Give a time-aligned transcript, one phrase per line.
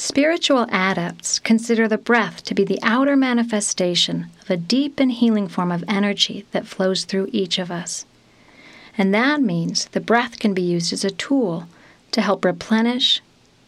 [0.00, 5.48] Spiritual adepts consider the breath to be the outer manifestation of a deep and healing
[5.48, 8.06] form of energy that flows through each of us.
[8.96, 11.66] And that means the breath can be used as a tool
[12.12, 13.20] to help replenish,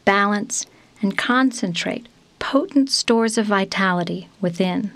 [0.04, 0.66] balance,
[1.02, 2.06] and concentrate
[2.38, 4.92] potent stores of vitality within.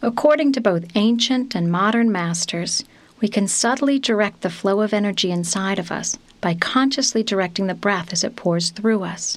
[0.00, 2.84] According to both ancient and modern masters,
[3.20, 7.74] we can subtly direct the flow of energy inside of us by consciously directing the
[7.74, 9.36] breath as it pours through us.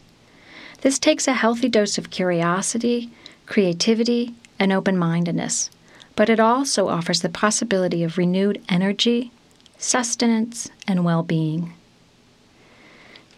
[0.82, 3.12] This takes a healthy dose of curiosity,
[3.46, 5.70] creativity, and open mindedness,
[6.16, 9.32] but it also offers the possibility of renewed energy,
[9.78, 11.74] sustenance, and well being.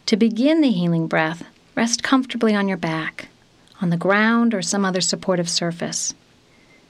[0.06, 3.28] To begin the healing breath, rest comfortably on your back,
[3.82, 6.14] on the ground, or some other supportive surface.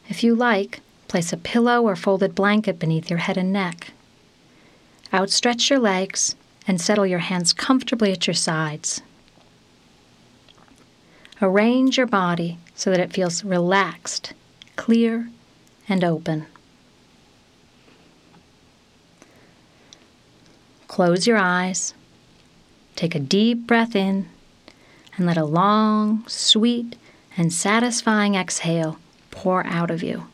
[0.10, 3.92] If you like, place a pillow or folded blanket beneath your head and neck.
[5.12, 6.36] Outstretch your legs
[6.68, 9.02] and settle your hands comfortably at your sides.
[11.44, 14.32] Arrange your body so that it feels relaxed,
[14.78, 15.30] clear,
[15.90, 16.46] and open.
[20.88, 21.94] Close your eyes.
[22.96, 24.30] Take a deep breath in
[25.18, 26.96] and let a long, sweet,
[27.36, 28.98] and satisfying exhale
[29.30, 30.28] pour out of you.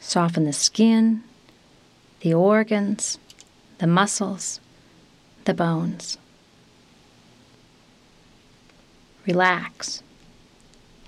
[0.00, 1.22] Soften the skin,
[2.20, 3.18] the organs,
[3.78, 4.60] the muscles,
[5.46, 6.18] the bones.
[9.26, 10.02] Relax,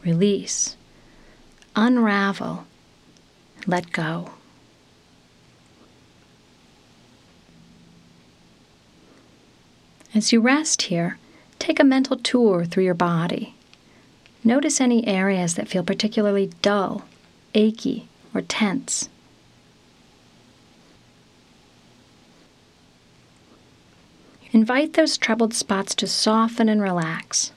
[0.04, 0.76] release,
[1.74, 2.64] unravel,
[3.66, 4.30] let go.
[10.14, 11.18] As you rest here,
[11.58, 13.54] take a mental tour through your body.
[14.44, 17.04] Notice any areas that feel particularly dull,
[17.54, 19.08] achy, or tense.
[24.52, 27.50] Invite those troubled spots to soften and relax.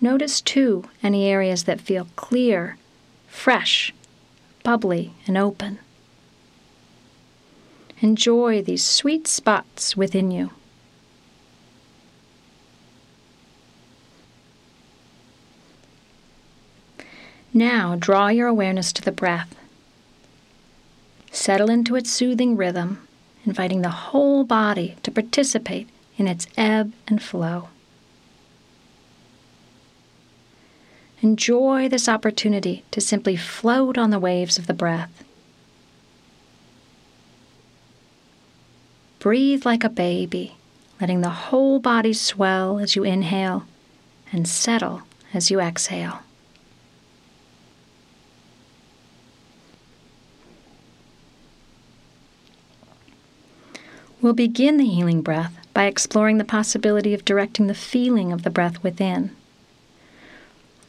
[0.00, 2.76] Notice too any areas that feel clear,
[3.28, 3.94] fresh,
[4.62, 5.78] bubbly, and open.
[8.00, 10.50] Enjoy these sweet spots within you.
[17.54, 19.54] Now draw your awareness to the breath.
[21.32, 23.08] Settle into its soothing rhythm,
[23.46, 27.68] inviting the whole body to participate in its ebb and flow.
[31.22, 35.24] Enjoy this opportunity to simply float on the waves of the breath.
[39.18, 40.56] Breathe like a baby,
[41.00, 43.64] letting the whole body swell as you inhale
[44.30, 46.20] and settle as you exhale.
[54.20, 58.50] We'll begin the healing breath by exploring the possibility of directing the feeling of the
[58.50, 59.34] breath within.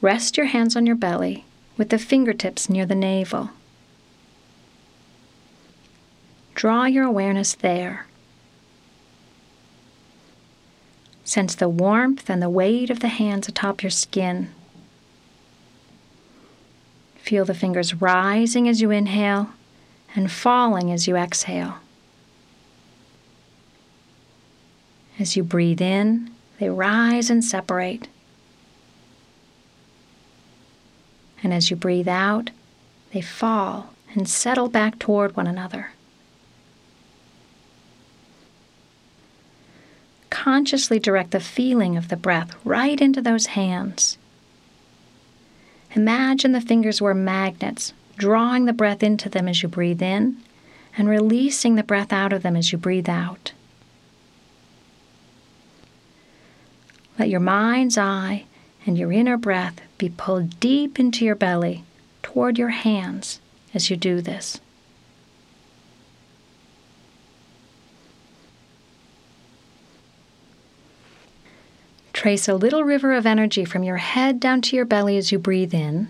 [0.02, 1.46] Rest your hands on your belly
[1.78, 3.52] with the fingertips near the navel.
[6.56, 8.08] Draw your awareness there
[11.28, 14.50] Sense the warmth and the weight of the hands atop your skin.
[17.18, 19.50] Feel the fingers rising as you inhale
[20.16, 21.80] and falling as you exhale.
[25.20, 26.32] As you breathe in,
[26.62, 28.08] they rise and separate.
[31.48, 32.50] And as you breathe out,
[33.14, 35.92] they fall and settle back toward one another.
[40.30, 44.18] consciously direct the feeling of the breath right into those hands.
[45.96, 50.36] Imagine the fingers were magnets, drawing the breath into them as you breathe in
[50.98, 53.54] and releasing the breath out of them as you breathe out.
[57.18, 58.44] Let your mind's eye
[58.88, 61.84] and your inner breath be pulled deep into your belly
[62.24, 63.42] toward your hands
[63.74, 64.62] as you do this.
[72.14, 75.38] Trace a little river of energy from your head down to your belly as you
[75.38, 76.08] breathe in.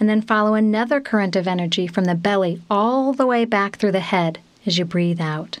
[0.00, 3.92] And then follow another current of energy from the belly all the way back through
[3.92, 5.58] the head as you breathe out.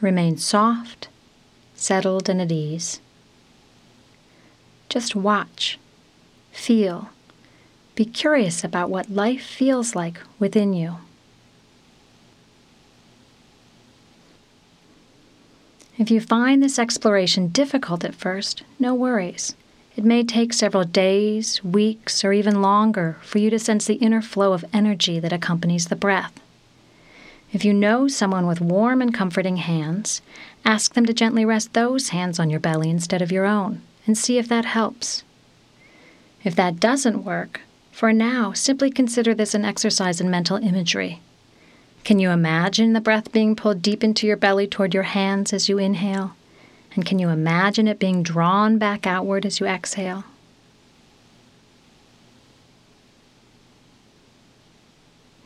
[0.00, 1.08] Remain soft,
[1.80, 3.00] settled, and at ease.
[4.88, 5.78] Just watch,
[6.52, 7.08] feel,
[7.94, 10.96] be curious about what life feels like within you.
[15.98, 19.54] If you find this exploration difficult at first, no worries.
[19.96, 24.22] It may take several days, weeks, or even longer for you to sense the inner
[24.22, 26.32] flow of energy that accompanies the breath.
[27.52, 30.22] If you know someone with warm and comforting hands,
[30.64, 34.16] ask them to gently rest those hands on your belly instead of your own and
[34.16, 35.24] see if that helps.
[36.44, 37.60] If that doesn't work,
[37.90, 41.20] for now, simply consider this an exercise in mental imagery.
[42.04, 45.68] Can you imagine the breath being pulled deep into your belly toward your hands as
[45.68, 46.34] you inhale?
[46.94, 50.24] And can you imagine it being drawn back outward as you exhale?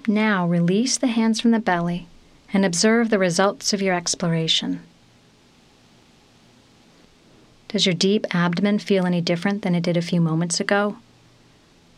[0.06, 2.08] Now release the hands from the belly
[2.52, 4.80] and observe the results of your exploration.
[7.68, 10.98] Does your deep abdomen feel any different than it did a few moments ago?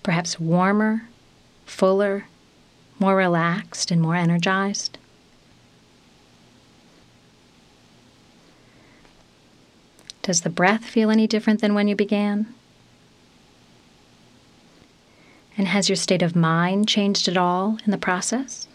[0.03, 1.08] Perhaps warmer,
[1.67, 2.26] fuller,
[2.99, 4.97] more relaxed, and more energized?
[10.23, 12.56] Does the breath feel any different than when you began?
[15.58, 18.69] And has your state of mind changed at all in the process?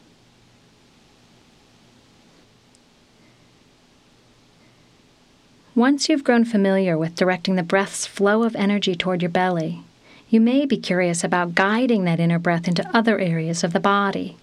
[5.74, 9.82] Once you've grown familiar with directing the breath's flow of energy toward your belly,
[10.30, 14.38] you may be curious about guiding that inner breath into other areas of the body.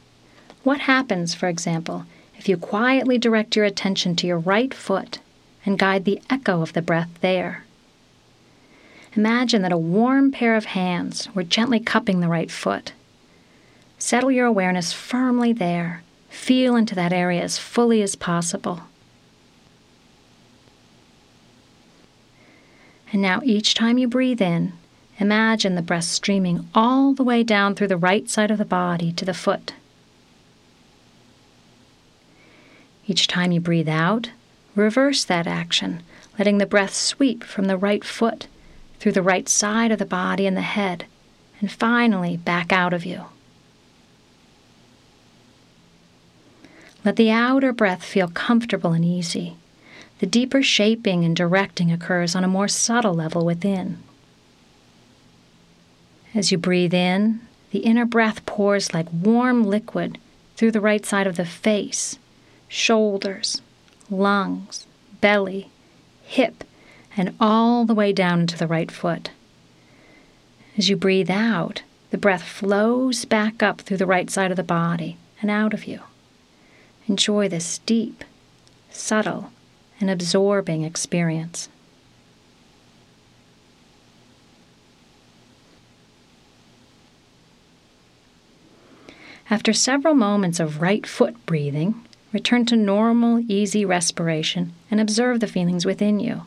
[0.64, 2.06] What happens, for example,
[2.36, 5.18] if you quietly direct your attention to your right foot
[5.64, 7.64] and guide the echo of the breath there?
[9.16, 12.92] Imagine that a warm pair of hands were gently cupping the right foot.
[13.98, 16.02] Settle your awareness firmly there.
[16.28, 18.82] Feel into that area as fully as possible.
[23.12, 24.74] And now, each time you breathe in,
[25.18, 29.12] imagine the breath streaming all the way down through the right side of the body
[29.12, 29.72] to the foot.
[33.06, 34.30] Each time you breathe out,
[34.76, 36.02] reverse that action,
[36.38, 38.46] letting the breath sweep from the right foot
[38.98, 41.06] through the right side of the body and the head,
[41.60, 43.24] and finally back out of you.
[47.04, 49.56] Let the outer breath feel comfortable and easy.
[50.18, 53.98] The deeper shaping and directing occurs on a more subtle level within.
[56.34, 57.40] As you breathe in,
[57.70, 60.18] the inner breath pours like warm liquid
[60.56, 62.18] through the right side of the face,
[62.66, 63.62] shoulders,
[64.10, 64.86] lungs,
[65.20, 65.70] belly,
[66.24, 66.64] hip,
[67.18, 69.30] and all the way down into the right foot.
[70.78, 74.62] As you breathe out, the breath flows back up through the right side of the
[74.62, 76.00] body and out of you.
[77.08, 78.22] Enjoy this deep,
[78.90, 79.50] subtle,
[80.00, 81.68] and absorbing experience.
[89.50, 95.46] After several moments of right foot breathing, return to normal, easy respiration and observe the
[95.46, 96.42] feelings within you.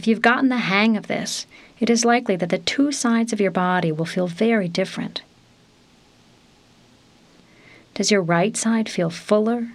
[0.00, 1.44] If you've gotten the hang of this,
[1.78, 5.20] it is likely that the two sides of your body will feel very different.
[7.92, 9.72] Does your right side feel fuller,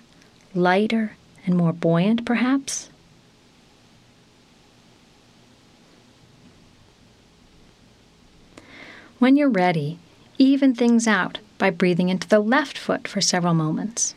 [0.56, 2.90] lighter, and more buoyant, perhaps?
[9.20, 10.00] When you're ready,
[10.40, 14.16] even things out by breathing into the left foot for several moments.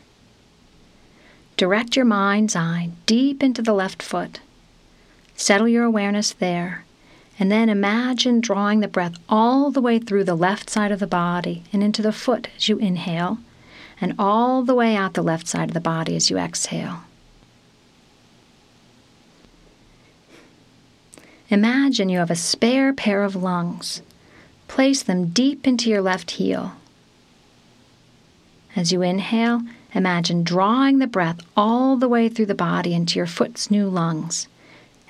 [1.58, 4.40] Direct your mind's eye deep into the left foot.
[5.38, 6.84] Settle your awareness there,
[7.38, 11.06] and then imagine drawing the breath all the way through the left side of the
[11.06, 13.38] body and into the foot as you inhale
[14.00, 17.02] and all the way out the left side of the body as you exhale.
[21.50, 24.02] Imagine you have a spare pair of lungs.
[24.66, 26.72] Place them deep into your left heel.
[28.74, 29.62] As you inhale,
[29.94, 34.48] imagine drawing the breath all the way through the body into your foot's new lungs.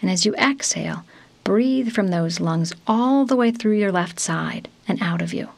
[0.01, 1.05] And as you exhale,
[1.45, 5.49] breathe from those lungs all the way through your left side and out of you.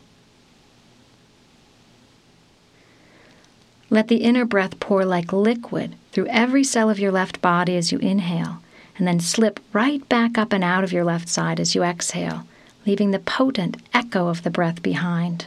[3.91, 7.91] Let the inner breath pour like liquid through every cell of your left body as
[7.91, 8.63] you inhale,
[8.97, 12.47] and then slip right back up and out of your left side as you exhale,
[12.87, 15.47] leaving the potent echo of the breath behind.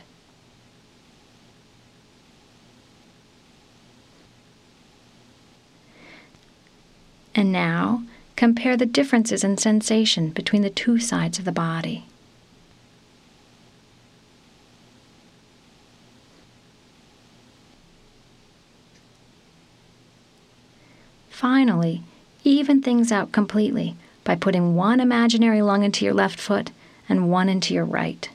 [7.34, 8.04] And now,
[8.44, 12.04] compare the differences in sensation between the two sides of the body.
[21.30, 22.04] Finally,
[22.44, 23.96] even things out completely
[24.26, 26.70] by putting one imaginary lung into your left foot
[27.08, 28.30] and one into your right.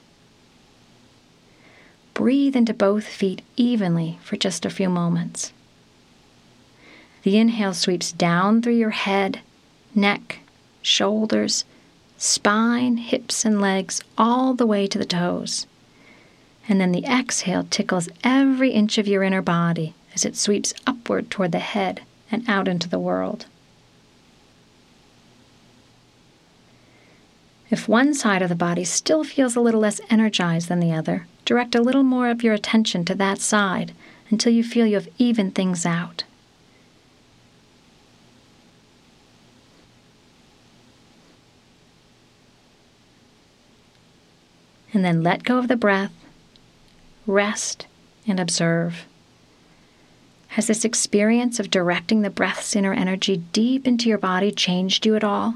[2.14, 5.52] Breathe into both feet evenly for just a few moments.
[7.24, 9.40] The inhale sweeps down through your head,
[9.94, 10.40] neck,
[10.82, 11.64] shoulders,
[12.16, 15.66] spine, hips, and legs, all the way to the toes.
[16.68, 21.30] And then the exhale tickles every inch of your inner body as it sweeps upward
[21.30, 23.46] toward the head and out into the world.
[27.70, 31.26] If one side of the body still feels a little less energized than the other,
[31.44, 33.92] direct a little more of your attention to that side
[34.30, 36.24] until you feel you have evened things out.
[44.98, 46.10] And then let go of the breath,
[47.24, 47.86] rest,
[48.26, 49.06] and observe.
[50.48, 55.14] Has this experience of directing the breath's inner energy deep into your body changed you
[55.14, 55.54] at all?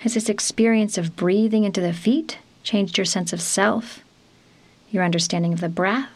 [0.00, 4.00] Has this experience of breathing into the feet changed your sense of self,
[4.90, 6.10] your understanding of the breath,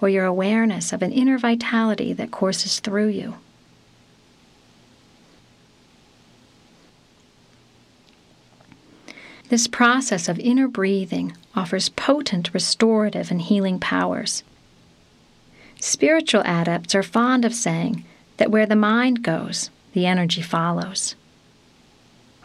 [0.00, 3.34] or your awareness of an inner vitality that courses through you?
[9.48, 14.42] This process of inner breathing offers potent restorative and healing powers.
[15.80, 18.04] Spiritual adepts are fond of saying
[18.36, 21.14] that where the mind goes, the energy follows.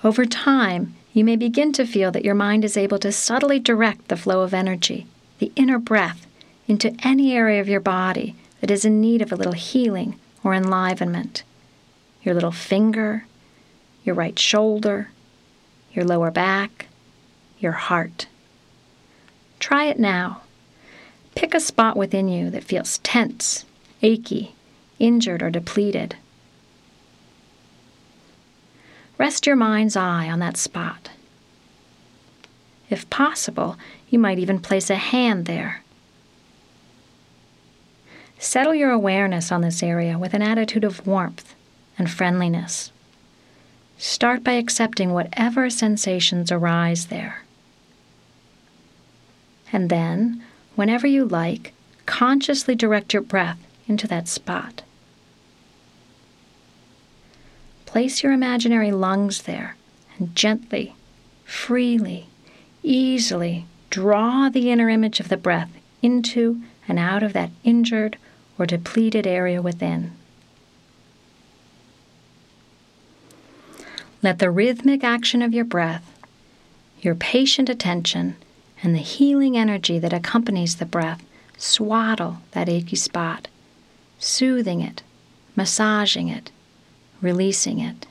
[0.01, 4.07] Over time, you may begin to feel that your mind is able to subtly direct
[4.07, 5.05] the flow of energy,
[5.39, 6.25] the inner breath,
[6.69, 10.53] into any area of your body that is in need of a little healing or
[10.53, 11.43] enlivenment.
[12.23, 13.25] Your little finger,
[14.05, 15.09] your right shoulder,
[15.91, 16.87] your lower back,
[17.63, 18.27] your heart.
[19.59, 20.41] Try it now.
[21.35, 23.65] Pick a spot within you that feels tense,
[24.01, 24.53] achy,
[24.99, 26.15] injured, or depleted.
[29.17, 31.09] Rest your mind's eye on that spot.
[32.89, 33.77] If possible,
[34.09, 35.81] you might even place a hand there.
[38.37, 41.55] Settle your awareness on this area with an attitude of warmth
[41.97, 42.91] and friendliness.
[43.97, 47.43] Start by accepting whatever sensations arise there.
[49.73, 50.43] And then,
[50.75, 51.73] whenever you like,
[52.05, 54.83] consciously direct your breath into that spot.
[57.87, 59.75] Place your imaginary lungs there
[60.17, 60.95] and gently,
[61.43, 62.27] freely,
[62.83, 68.17] easily draw the inner image of the breath into and out of that injured
[68.59, 70.11] or depleted area within.
[74.21, 76.17] Let the rhythmic action of your breath,
[77.01, 78.35] your patient attention,
[78.83, 81.23] and the healing energy that accompanies the breath
[81.57, 83.47] swaddle that achy spot,
[84.19, 85.01] soothing it,
[85.55, 86.51] massaging it,
[87.21, 88.05] releasing it.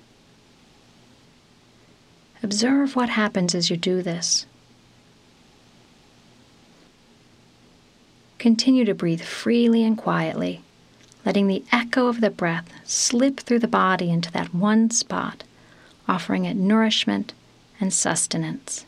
[2.43, 4.47] Observe what happens as you do this.
[8.39, 10.63] Continue to breathe freely and quietly,
[11.25, 15.45] letting the echo of the breath slip through the body into that one spot,
[16.09, 17.35] offering it nourishment
[17.79, 18.85] and sustenance.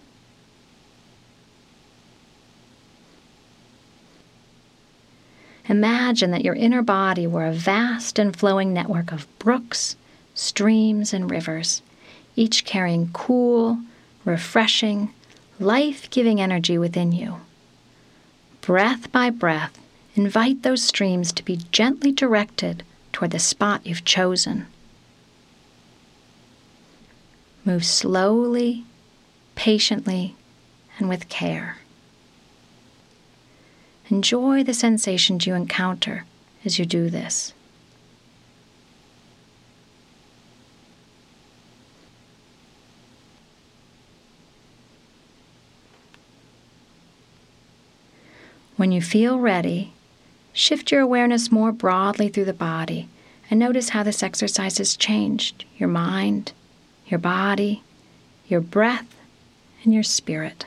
[5.68, 9.96] Imagine that your inner body were a vast and flowing network of brooks,
[10.34, 11.80] streams, and rivers,
[12.36, 13.78] each carrying cool,
[14.24, 15.12] refreshing,
[15.58, 17.36] life giving energy within you.
[18.60, 19.78] Breath by breath,
[20.14, 24.66] invite those streams to be gently directed toward the spot you've chosen.
[27.64, 28.84] Move slowly,
[29.54, 30.34] patiently,
[30.98, 31.78] and with care.
[34.10, 36.24] Enjoy the sensations you encounter
[36.64, 37.52] as you do this.
[48.76, 49.92] When you feel ready,
[50.52, 53.08] shift your awareness more broadly through the body
[53.50, 56.52] and notice how this exercise has changed your mind,
[57.06, 57.82] your body,
[58.48, 59.16] your breath,
[59.84, 60.66] and your spirit.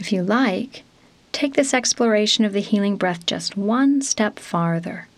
[0.00, 0.82] If you like,
[1.30, 5.08] take this exploration of the healing breath just one step farther,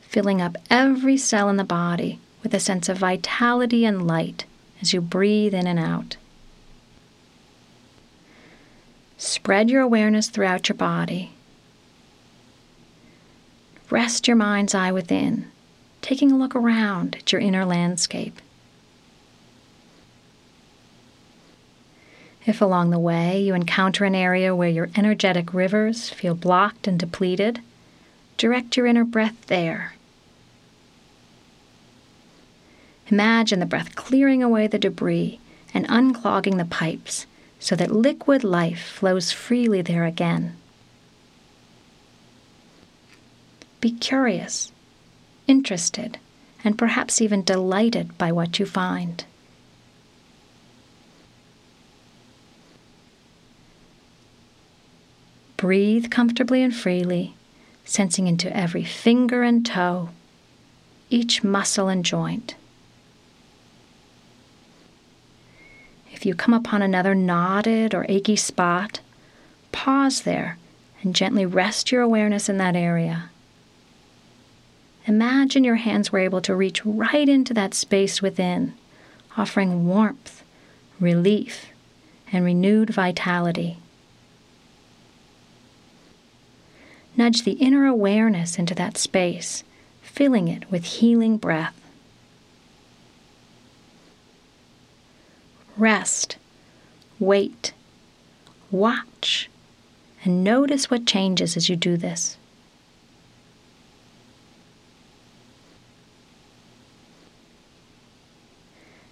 [0.00, 4.46] filling up every cell in the body with a sense of vitality and light
[4.80, 6.16] as you breathe in and out.
[9.18, 11.34] Spread your awareness throughout your body.
[13.90, 15.50] Rest your mind's eye within,
[16.00, 18.40] taking a look around at your inner landscape.
[22.46, 26.98] If along the way you encounter an area where your energetic rivers feel blocked and
[26.98, 27.60] depleted,
[28.36, 29.94] direct your inner breath there
[33.12, 35.38] Imagine the breath clearing away the debris
[35.74, 37.26] and unclogging the pipes,
[37.60, 40.56] so that liquid life flows freely there again.
[43.82, 44.72] Be curious,
[45.46, 46.18] interested,
[46.64, 49.26] and perhaps even delighted by what you find.
[55.62, 57.36] Breathe comfortably and freely,
[57.84, 60.08] sensing into every finger and toe,
[61.08, 62.56] each muscle and joint.
[66.12, 68.98] If you come upon another knotted or achy spot,
[69.70, 70.58] pause there
[71.00, 73.30] and gently rest your awareness in that area.
[75.06, 78.74] Imagine your hands were able to reach right into that space within,
[79.36, 80.42] offering warmth,
[80.98, 81.66] relief,
[82.32, 83.78] and renewed vitality.
[87.22, 89.62] Nudge the inner awareness into that space,
[90.02, 91.80] filling it with healing breath.
[95.76, 96.36] Rest,
[97.20, 97.74] wait,
[98.72, 99.48] watch,
[100.24, 102.36] and notice what changes as you do this.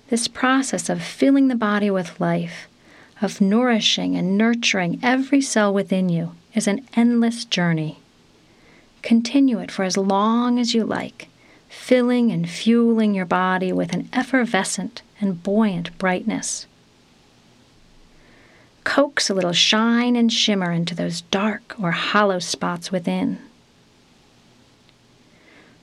[0.09, 2.67] This process of filling the body with life,
[3.23, 8.00] of nourishing and nurturing every cell within you, is an endless journey.
[9.03, 11.29] Continue it for as long as you like,
[11.69, 16.67] filling and fueling your body with an effervescent and buoyant brightness.
[18.85, 23.39] Coax a little shine and shimmer into those dark or hollow spots within.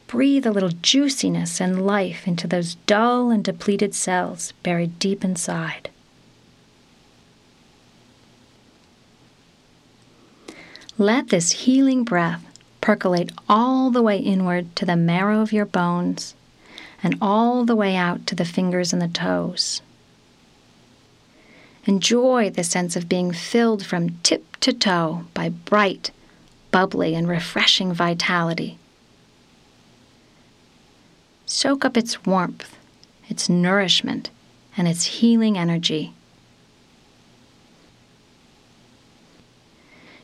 [0.07, 5.89] Breathe a little juiciness and life into those dull and depleted cells buried deep inside.
[10.97, 12.47] Let this healing breath
[12.88, 16.34] percolate all the way inward to the marrow of your bones
[17.03, 19.82] and all the way out to the fingers and the toes.
[21.84, 26.12] Enjoy the sense of being filled from tip to toe by bright,
[26.71, 28.78] bubbly, and refreshing vitality.
[31.45, 32.78] Soak up its warmth,
[33.28, 34.30] its nourishment,
[34.78, 36.13] and its healing energy.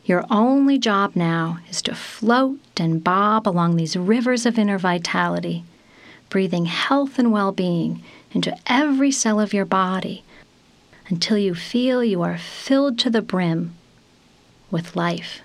[0.06, 5.64] Your only job now is to float and bob along these rivers of inner vitality,
[6.30, 10.24] breathing health and well being into every cell of your body
[11.08, 13.76] until you feel you are filled to the brim
[14.72, 15.42] with life.